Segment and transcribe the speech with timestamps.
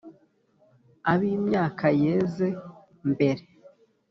[1.11, 2.47] ab’imyaka yeze
[3.11, 3.43] mbere